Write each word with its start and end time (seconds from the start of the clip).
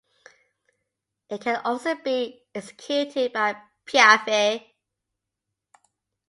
It 1.29 1.41
can 1.41 1.57
also 1.63 1.93
be 1.93 2.41
executed 2.55 3.35
at 3.35 3.63
piaffe. 3.85 4.65